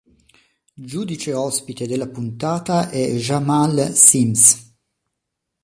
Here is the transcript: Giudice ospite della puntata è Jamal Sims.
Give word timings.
Giudice 0.79 1.31
ospite 1.35 1.85
della 1.85 2.07
puntata 2.07 2.89
è 2.89 3.05
Jamal 3.11 3.93
Sims. 3.93 4.73